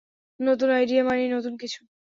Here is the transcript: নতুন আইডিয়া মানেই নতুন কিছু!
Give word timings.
নতুন 0.39 0.69
আইডিয়া 0.71 1.03
মানেই 1.03 1.29
নতুন 1.35 1.53
কিছু! 1.57 1.79